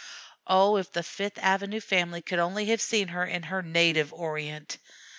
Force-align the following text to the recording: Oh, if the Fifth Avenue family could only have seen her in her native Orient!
Oh, 0.47 0.77
if 0.77 0.91
the 0.91 1.03
Fifth 1.03 1.37
Avenue 1.37 1.79
family 1.79 2.23
could 2.23 2.39
only 2.39 2.65
have 2.69 2.81
seen 2.81 3.09
her 3.09 3.23
in 3.23 3.43
her 3.43 3.61
native 3.61 4.11
Orient! 4.11 4.79